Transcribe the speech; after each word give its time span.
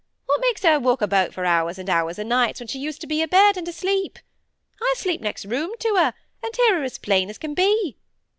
What 0.25 0.41
makes 0.41 0.63
her 0.63 0.79
walk 0.79 1.03
about 1.03 1.31
for 1.31 1.45
hours 1.45 1.77
and 1.77 1.87
hours 1.87 2.17
o' 2.17 2.23
nights 2.23 2.59
when 2.59 2.65
she 2.65 2.79
used 2.79 3.01
to 3.01 3.05
be 3.05 3.21
abed 3.21 3.55
and 3.55 3.67
asleep? 3.67 4.17
I 4.81 4.95
sleep 4.97 5.21
next 5.21 5.45
room 5.45 5.73
to 5.77 5.89
her, 5.95 6.15
and 6.41 6.55
hear 6.55 6.81
her 6.81 6.89
plain 7.03 7.29
as 7.29 7.37
can 7.37 7.53
be. 7.53 7.97